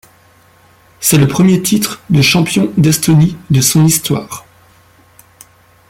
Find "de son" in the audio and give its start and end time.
3.51-3.85